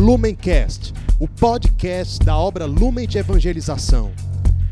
[0.00, 4.10] Lumencast, o podcast da obra Lumen de Evangelização.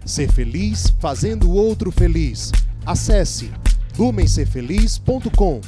[0.02, 2.50] Ser feliz fazendo o outro feliz.
[2.86, 3.52] Acesse
[3.98, 5.60] lumencerfeliz.com.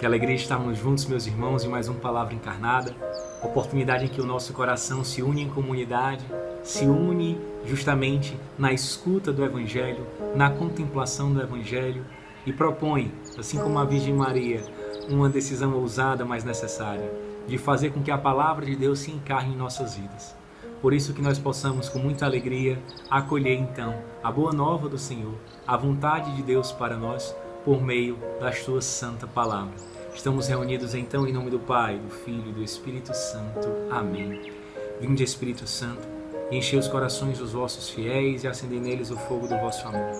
[0.00, 2.92] Que alegria estarmos juntos, meus irmãos, em mais uma palavra encarnada.
[3.40, 6.24] Oportunidade em que o nosso coração se une em comunidade,
[6.64, 10.04] se une justamente na escuta do Evangelho,
[10.34, 12.04] na contemplação do Evangelho
[12.44, 14.60] e propõe, assim como a Virgem Maria,
[15.08, 17.08] uma decisão ousada, mas necessária,
[17.46, 20.34] de fazer com que a palavra de Deus se encarne em nossas vidas.
[20.80, 22.78] Por isso que nós possamos com muita alegria
[23.10, 25.34] acolher então a boa nova do Senhor,
[25.66, 29.74] a vontade de Deus para nós por meio da sua santa palavra.
[30.14, 33.68] Estamos reunidos então em nome do Pai, do Filho e do Espírito Santo.
[33.90, 34.52] Amém.
[35.00, 36.06] Vinde Espírito Santo,
[36.50, 40.12] enchei os corações dos vossos fiéis e acendei neles o fogo do vosso amor.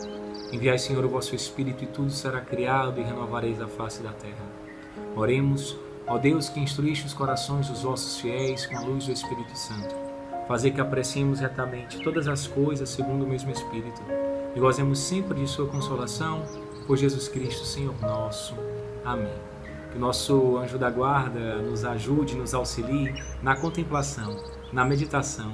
[0.53, 4.45] Enviai, Senhor, o vosso Espírito e tudo será criado e renovareis a face da terra.
[5.15, 5.77] Oremos,
[6.07, 9.95] ó Deus que instruíste os corações dos vossos fiéis com a luz do Espírito Santo.
[10.47, 14.03] Fazer que apreciemos retamente todas as coisas segundo o mesmo Espírito
[14.55, 16.45] e gozemos sempre de Sua consolação
[16.87, 18.55] por Jesus Cristo, Senhor nosso.
[19.05, 19.33] Amém.
[19.91, 24.37] Que o nosso anjo da guarda nos ajude, nos auxilie na contemplação,
[24.73, 25.53] na meditação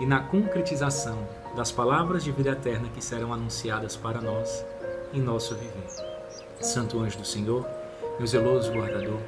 [0.00, 1.18] e na concretização
[1.54, 4.64] das palavras de vida eterna que serão anunciadas para nós
[5.12, 5.86] em nosso viver.
[6.60, 7.64] Santo anjo do Senhor,
[8.18, 9.20] meu zeloso guardador,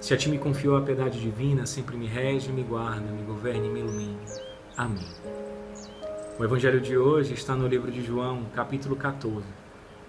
[0.00, 3.68] se a ti me confiou a piedade divina, sempre me rege, me guarda, me governe
[3.68, 4.18] e me ilumine.
[4.74, 5.06] Amém.
[6.38, 9.44] O evangelho de hoje está no livro de João, capítulo 14,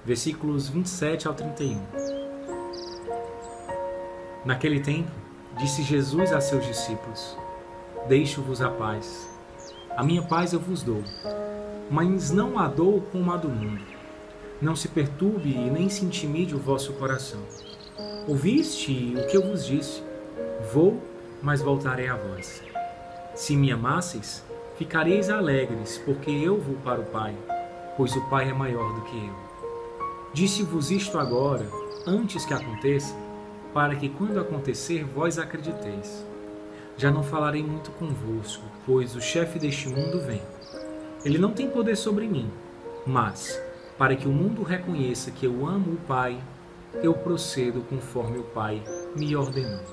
[0.05, 1.81] versículos 27 ao 31.
[4.45, 5.11] Naquele tempo,
[5.57, 7.37] disse Jesus a seus discípulos:
[8.07, 9.29] Deixo-vos a paz.
[9.97, 11.03] A minha paz eu vos dou,
[11.89, 13.83] mas não a dou como a do mundo.
[14.61, 17.41] Não se perturbe e nem se intimide o vosso coração.
[18.27, 20.03] Ouviste o que eu vos disse:
[20.73, 21.01] Vou,
[21.41, 22.63] mas voltarei a vós.
[23.35, 24.43] Se me amasseis,
[24.77, 27.35] ficareis alegres, porque eu vou para o Pai,
[27.97, 29.51] pois o Pai é maior do que eu.
[30.33, 31.67] Disse-vos isto agora,
[32.07, 33.15] antes que aconteça,
[33.73, 36.25] para que quando acontecer vós acrediteis.
[36.97, 40.41] Já não falarei muito convosco, pois o chefe deste mundo vem.
[41.23, 42.49] Ele não tem poder sobre mim,
[43.05, 43.61] mas,
[43.97, 46.37] para que o mundo reconheça que eu amo o Pai,
[46.95, 48.83] eu procedo conforme o Pai
[49.15, 49.83] me ordenou.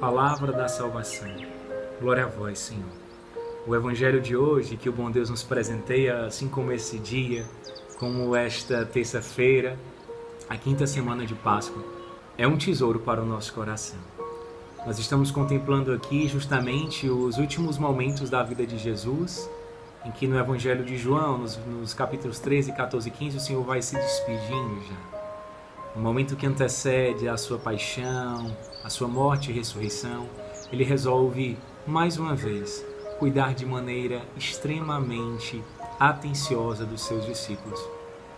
[0.00, 1.28] Palavra da salvação.
[2.00, 2.88] Glória a vós, Senhor.
[3.66, 7.44] O Evangelho de hoje, que o bom Deus nos presenteia, assim como esse dia,
[7.98, 9.78] como esta terça-feira,
[10.48, 11.82] a quinta semana de Páscoa,
[12.38, 13.98] é um tesouro para o nosso coração.
[14.86, 19.48] Nós estamos contemplando aqui justamente os últimos momentos da vida de Jesus,
[20.06, 23.62] em que no Evangelho de João, nos, nos capítulos 13, 14 e 15, o Senhor
[23.62, 25.19] vai se despedindo já.
[25.94, 30.28] No momento que antecede a sua paixão, a sua morte e ressurreição,
[30.72, 32.84] ele resolve, mais uma vez,
[33.18, 35.62] cuidar de maneira extremamente
[35.98, 37.80] atenciosa dos seus discípulos.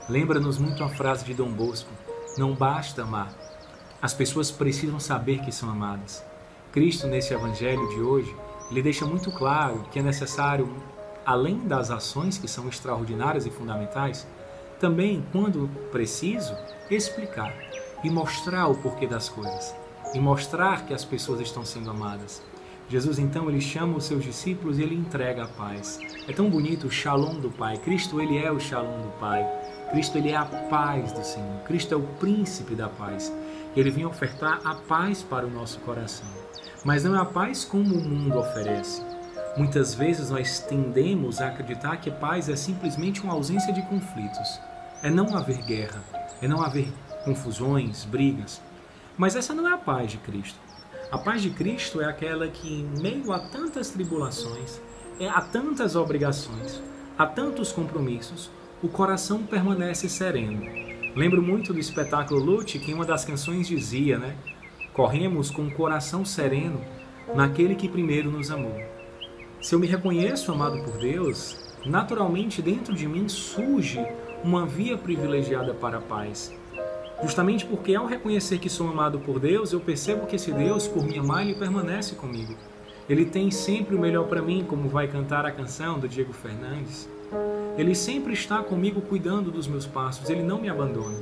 [0.08, 1.90] Lembra-nos muito a frase de Dom Bosco:
[2.38, 3.32] não basta amar,
[4.00, 6.24] as pessoas precisam saber que são amadas.
[6.72, 8.34] Cristo, nesse evangelho de hoje,
[8.70, 10.74] ele deixa muito claro que é necessário,
[11.24, 14.26] além das ações que são extraordinárias e fundamentais,
[14.82, 16.56] também, quando preciso,
[16.90, 17.54] explicar
[18.02, 19.72] e mostrar o porquê das coisas
[20.12, 22.42] e mostrar que as pessoas estão sendo amadas.
[22.88, 26.00] Jesus então ele chama os seus discípulos e ele entrega a paz.
[26.26, 27.76] É tão bonito o Shalom do Pai.
[27.76, 29.46] Cristo ele é o Shalom do Pai.
[29.92, 31.60] Cristo ele é a paz do Senhor.
[31.60, 33.32] Cristo é o príncipe da paz.
[33.76, 36.26] Ele vem ofertar a paz para o nosso coração.
[36.84, 39.00] Mas não é a paz como o mundo oferece.
[39.56, 44.60] Muitas vezes nós tendemos a acreditar que paz é simplesmente uma ausência de conflitos.
[45.02, 46.00] É não haver guerra,
[46.40, 46.86] é não haver
[47.24, 48.62] confusões, brigas.
[49.18, 50.58] Mas essa não é a paz de Cristo.
[51.10, 54.80] A paz de Cristo é aquela que, em meio a tantas tribulações,
[55.18, 56.80] é a tantas obrigações,
[57.18, 58.48] a tantos compromissos,
[58.80, 60.62] o coração permanece sereno.
[61.16, 64.36] Lembro muito do espetáculo Lute, que uma das canções dizia, né?
[64.92, 66.80] Corremos com o coração sereno
[67.34, 68.80] naquele que primeiro nos amou.
[69.60, 74.00] Se eu me reconheço amado por Deus, naturalmente dentro de mim surge
[74.44, 76.52] uma via privilegiada para a paz.
[77.22, 81.04] Justamente porque ao reconhecer que sou amado por Deus, eu percebo que esse Deus, por
[81.04, 82.54] me amar, ele permanece comigo.
[83.08, 87.08] Ele tem sempre o melhor para mim, como vai cantar a canção do Diego Fernandes.
[87.78, 91.18] Ele sempre está comigo cuidando dos meus passos, ele não me abandona.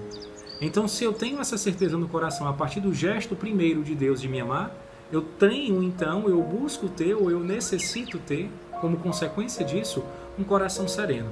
[0.60, 4.20] Então, se eu tenho essa certeza no coração a partir do gesto primeiro de Deus
[4.20, 4.74] de me amar,
[5.12, 8.50] eu tenho então, eu busco ter ou eu necessito ter,
[8.80, 10.04] como consequência disso,
[10.38, 11.30] um coração sereno.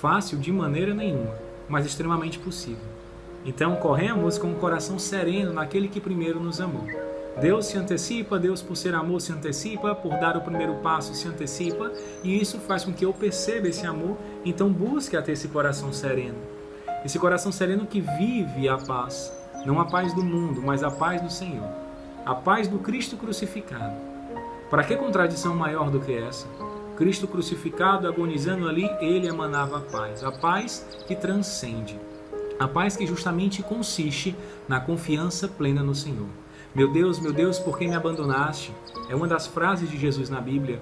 [0.00, 1.34] Fácil de maneira nenhuma,
[1.68, 2.84] mas extremamente possível.
[3.46, 6.86] Então corremos com o coração sereno naquele que primeiro nos amou.
[7.40, 11.28] Deus se antecipa, Deus por ser amor se antecipa, por dar o primeiro passo se
[11.28, 15.48] antecipa, e isso faz com que eu perceba esse amor, então busque a ter esse
[15.48, 16.38] coração sereno.
[17.04, 19.32] Esse coração sereno que vive a paz,
[19.64, 21.68] não a paz do mundo, mas a paz do Senhor,
[22.24, 23.96] a paz do Cristo crucificado.
[24.68, 26.46] Para que contradição maior do que essa?
[26.96, 32.00] Cristo crucificado, agonizando ali, ele emanava a paz, a paz que transcende,
[32.58, 34.34] a paz que justamente consiste
[34.66, 36.28] na confiança plena no Senhor.
[36.74, 38.72] Meu Deus, meu Deus, por que me abandonaste?
[39.10, 40.80] É uma das frases de Jesus na Bíblia,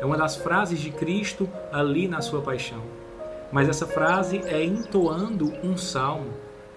[0.00, 2.82] é uma das frases de Cristo ali na sua paixão.
[3.52, 6.32] Mas essa frase é entoando um salmo.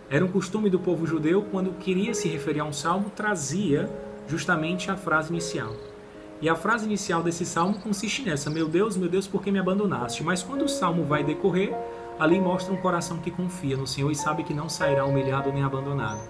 [0.09, 3.89] Era um costume do povo judeu, quando queria se referir a um salmo, trazia
[4.27, 5.73] justamente a frase inicial.
[6.45, 9.57] E a frase inicial desse salmo consiste nessa: Meu Deus, meu Deus, por que me
[9.57, 10.23] abandonaste?
[10.23, 11.75] Mas quando o salmo vai decorrer,
[12.19, 15.63] ali mostra um coração que confia no Senhor e sabe que não sairá humilhado nem
[15.63, 16.21] abandonado.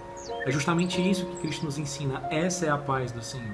[0.46, 2.26] É justamente isso que Cristo nos ensina.
[2.30, 3.52] Essa é a paz do Senhor.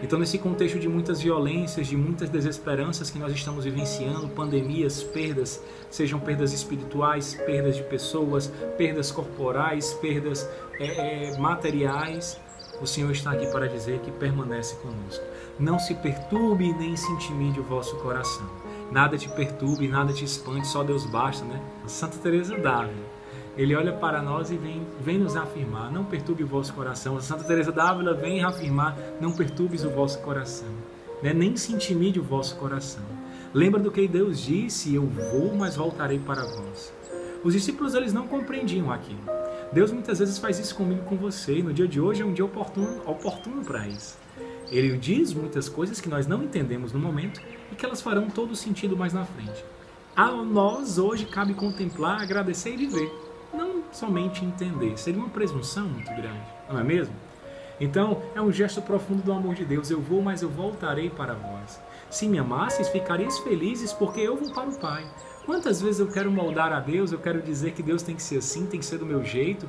[0.00, 5.60] Então, nesse contexto de muitas violências, de muitas desesperanças que nós estamos vivenciando, pandemias, perdas,
[5.90, 8.46] sejam perdas espirituais, perdas de pessoas,
[8.78, 10.48] perdas corporais, perdas
[10.78, 12.38] é, é, materiais,
[12.80, 15.24] o Senhor está aqui para dizer que permanece conosco.
[15.58, 18.46] Não se perturbe nem se intimide o vosso coração.
[18.90, 21.60] Nada te perturbe, nada te espante, só Deus basta, né?
[21.86, 23.16] Santa Teresa d'Ávila.
[23.56, 27.18] Ele olha para nós e vem, vem nos afirmar: não perturbe o vosso coração.
[27.20, 30.68] Santa Teresa d'Ávila vem afirmar: não perturbes o vosso coração.
[31.22, 31.32] Né?
[31.32, 33.02] Nem se intimide o vosso coração.
[33.54, 36.92] Lembra do que Deus disse: eu vou, mas voltarei para vós.
[37.42, 39.20] Os discípulos eles não compreendiam aquilo.
[39.76, 41.58] Deus muitas vezes faz isso comigo com você.
[41.58, 44.16] E no dia de hoje é um dia oportuno, oportuno para isso.
[44.70, 48.56] Ele diz muitas coisas que nós não entendemos no momento e que elas farão todo
[48.56, 49.62] sentido mais na frente.
[50.16, 53.12] A nós hoje cabe contemplar, agradecer e viver,
[53.52, 54.96] não somente entender.
[54.96, 57.14] Seria uma presunção muito grande, não é mesmo?
[57.78, 59.90] Então, é um gesto profundo do amor de Deus.
[59.90, 61.78] Eu vou, mas eu voltarei para vós.
[62.10, 65.04] Se me amasseis, ficareis felizes, porque eu vou para o Pai.
[65.44, 68.38] Quantas vezes eu quero moldar a Deus, eu quero dizer que Deus tem que ser
[68.38, 69.68] assim, tem que ser do meu jeito,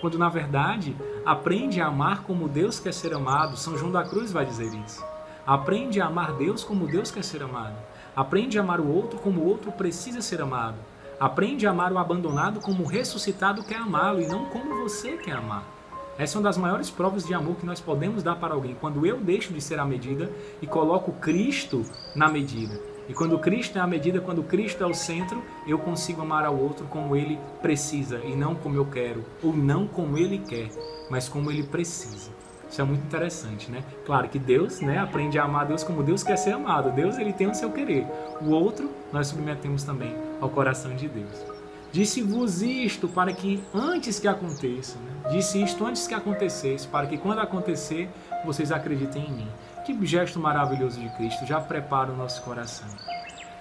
[0.00, 3.56] quando na verdade aprende a amar como Deus quer ser amado.
[3.56, 5.04] São João da Cruz vai dizer isso.
[5.46, 7.76] Aprende a amar Deus como Deus quer ser amado.
[8.14, 10.76] Aprende a amar o outro como o outro precisa ser amado.
[11.18, 15.36] Aprende a amar o abandonado como o ressuscitado quer amá-lo e não como você quer
[15.36, 15.77] amar.
[16.18, 18.76] Essa é uma das maiores provas de amor que nós podemos dar para alguém.
[18.80, 20.28] Quando eu deixo de ser a medida
[20.60, 21.84] e coloco Cristo
[22.16, 22.76] na medida.
[23.08, 26.58] E quando Cristo é a medida, quando Cristo é o centro, eu consigo amar ao
[26.58, 30.68] outro como ele precisa e não como eu quero, ou não como ele quer,
[31.08, 32.32] mas como ele precisa.
[32.68, 33.82] Isso é muito interessante, né?
[34.04, 36.90] Claro que Deus, né, aprende a amar Deus como Deus quer ser amado.
[36.90, 38.04] Deus, ele tem o seu querer.
[38.42, 41.47] O outro, nós submetemos também ao coração de Deus.
[41.90, 45.30] Disse-vos isto para que antes que aconteça, né?
[45.30, 48.10] disse isto antes que acontecesse, para que quando acontecer,
[48.44, 49.48] vocês acreditem em mim.
[49.84, 52.88] Que gesto maravilhoso de Cristo, já prepara o nosso coração.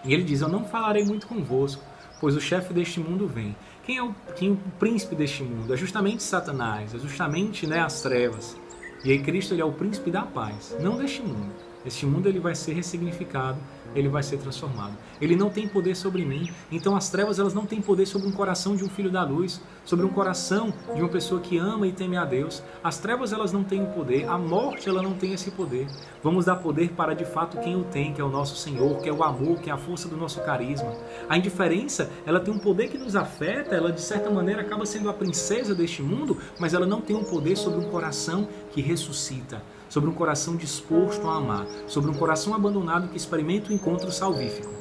[0.04, 1.82] E ele diz: Eu não falarei muito convosco,
[2.20, 3.56] pois o chefe deste mundo vem.
[3.86, 5.74] Quem é o, quem é o príncipe deste mundo?
[5.74, 8.58] É justamente Satanás, é justamente né, as trevas.
[9.06, 11.54] E aí Cristo ele é o príncipe da paz, não deste mundo.
[11.88, 13.58] Este mundo ele vai ser ressignificado
[13.96, 14.94] ele vai ser transformado.
[15.20, 16.50] Ele não tem poder sobre mim.
[16.72, 19.62] Então as trevas elas não têm poder sobre um coração de um filho da luz,
[19.86, 22.64] sobre um coração de uma pessoa que ama e teme a Deus.
[22.84, 25.88] As trevas elas não têm o poder, a morte ela não tem esse poder.
[26.24, 29.10] Vamos dar poder para de fato quem o tem, que é o nosso Senhor, que
[29.10, 30.94] é o amor, que é a força do nosso carisma.
[31.28, 35.10] A indiferença, ela tem um poder que nos afeta, ela de certa maneira acaba sendo
[35.10, 39.62] a princesa deste mundo, mas ela não tem um poder sobre um coração que ressuscita
[39.90, 44.74] sobre um coração disposto a amar, sobre um coração abandonado que experimenta o encontro salvífico.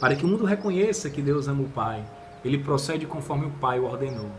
[0.00, 2.04] Para que o mundo reconheça que Deus ama o Pai,
[2.44, 4.30] ele procede conforme o Pai o ordenou.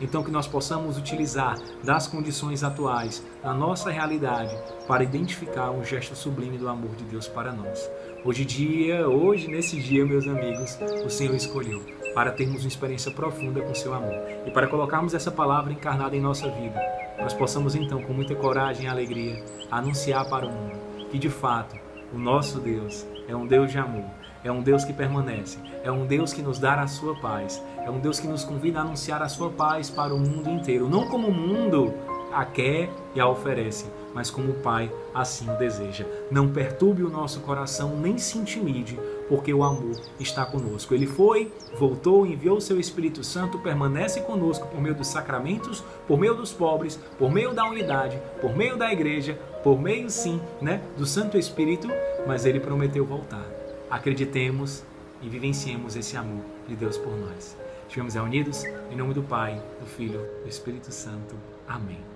[0.00, 4.54] Então que nós possamos utilizar das condições atuais, da nossa realidade,
[4.86, 7.90] para identificar um gesto sublime do amor de Deus para nós.
[8.24, 11.82] Hoje dia, hoje nesse dia, meus amigos, o Senhor escolheu
[12.14, 14.14] para termos uma experiência profunda com seu amor
[14.46, 18.86] e para colocarmos essa palavra encarnada em nossa vida nós possamos então, com muita coragem
[18.86, 21.76] e alegria, anunciar para o mundo que de fato
[22.12, 24.04] o nosso Deus é um Deus de amor,
[24.44, 27.90] é um Deus que permanece, é um Deus que nos dá a sua paz, é
[27.90, 31.08] um Deus que nos convida a anunciar a sua paz para o mundo inteiro, não
[31.08, 31.94] como o mundo
[32.32, 36.06] a quer e a oferece, mas como o Pai assim o deseja.
[36.30, 40.94] Não perturbe o nosso coração, nem se intimide, porque o amor está conosco.
[40.94, 46.18] Ele foi, voltou, enviou o seu Espírito Santo, permanece conosco por meio dos sacramentos, por
[46.18, 50.80] meio dos pobres, por meio da unidade, por meio da igreja, por meio sim, né,
[50.96, 51.86] do Santo Espírito,
[52.26, 53.44] mas ele prometeu voltar.
[53.90, 54.82] Acreditemos
[55.20, 57.54] e vivenciemos esse amor de Deus por nós.
[57.82, 61.34] Estivemos reunidos em nome do Pai, do Filho do Espírito Santo.
[61.68, 62.15] Amém.